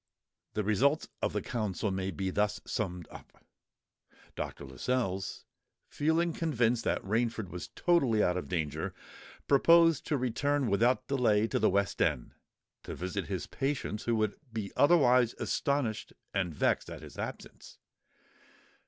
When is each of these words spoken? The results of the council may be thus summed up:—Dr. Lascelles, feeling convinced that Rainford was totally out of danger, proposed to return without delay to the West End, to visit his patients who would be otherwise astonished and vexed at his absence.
The 0.55 0.63
results 0.63 1.09
of 1.21 1.31
the 1.31 1.43
council 1.43 1.91
may 1.91 2.09
be 2.09 2.31
thus 2.31 2.59
summed 2.65 3.07
up:—Dr. 3.11 4.65
Lascelles, 4.65 5.45
feeling 5.85 6.33
convinced 6.33 6.83
that 6.85 7.03
Rainford 7.03 7.49
was 7.49 7.67
totally 7.75 8.23
out 8.23 8.35
of 8.35 8.47
danger, 8.49 8.95
proposed 9.47 10.07
to 10.07 10.17
return 10.17 10.67
without 10.71 11.07
delay 11.07 11.45
to 11.49 11.59
the 11.59 11.69
West 11.69 12.01
End, 12.01 12.33
to 12.81 12.95
visit 12.95 13.27
his 13.27 13.45
patients 13.45 14.05
who 14.05 14.15
would 14.15 14.37
be 14.51 14.71
otherwise 14.75 15.35
astonished 15.37 16.13
and 16.33 16.51
vexed 16.51 16.89
at 16.89 17.03
his 17.03 17.19
absence. 17.19 17.77